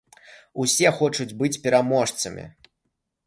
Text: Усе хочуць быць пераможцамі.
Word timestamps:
Усе 0.63 0.87
хочуць 1.01 1.37
быць 1.43 1.53
пераможцамі. 1.65 2.45